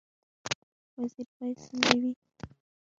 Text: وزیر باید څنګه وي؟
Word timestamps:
وزیر 0.97 1.27
باید 1.37 1.57
څنګه 1.65 1.91
وي؟ 2.01 2.11